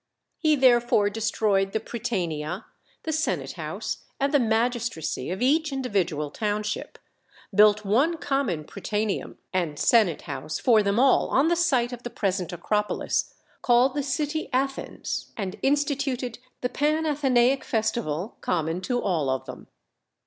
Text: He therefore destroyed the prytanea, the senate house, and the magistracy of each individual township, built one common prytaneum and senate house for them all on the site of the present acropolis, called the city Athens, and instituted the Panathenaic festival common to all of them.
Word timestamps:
He 0.39 0.55
therefore 0.55 1.11
destroyed 1.11 1.73
the 1.73 1.79
prytanea, 1.79 2.65
the 3.03 3.11
senate 3.11 3.51
house, 3.51 3.97
and 4.19 4.33
the 4.33 4.39
magistracy 4.39 5.29
of 5.29 5.43
each 5.43 5.71
individual 5.71 6.31
township, 6.31 6.97
built 7.53 7.85
one 7.85 8.17
common 8.17 8.63
prytaneum 8.63 9.37
and 9.53 9.77
senate 9.77 10.23
house 10.23 10.57
for 10.57 10.81
them 10.81 10.99
all 10.99 11.27
on 11.27 11.49
the 11.49 11.55
site 11.55 11.93
of 11.93 12.01
the 12.01 12.09
present 12.09 12.51
acropolis, 12.51 13.31
called 13.61 13.93
the 13.93 14.01
city 14.01 14.49
Athens, 14.51 15.31
and 15.37 15.59
instituted 15.61 16.39
the 16.61 16.69
Panathenaic 16.69 17.63
festival 17.63 18.37
common 18.41 18.81
to 18.81 18.99
all 18.99 19.29
of 19.29 19.45
them. 19.45 19.67